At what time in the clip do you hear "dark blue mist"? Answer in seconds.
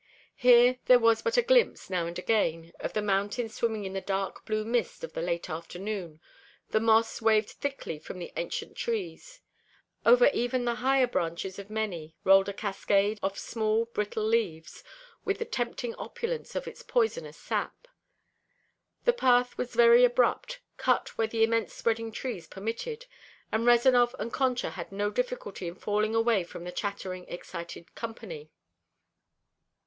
4.01-5.03